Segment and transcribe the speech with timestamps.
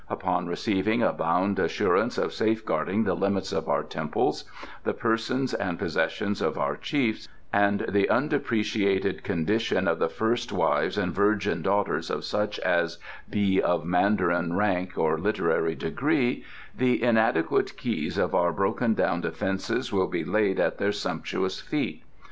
[0.09, 4.45] Upon receiving a bound assurance safeguarding the limits of our temples,
[4.83, 10.97] the persons and possessions of our chiefs, and the undepreciated condition of the first wives
[10.97, 12.97] and virgin daughters of such as
[13.29, 16.43] be of mandarin rank or literary degree,
[16.75, 22.01] the inadequate keys of our broken down defences will be laid at their sumptuous feet.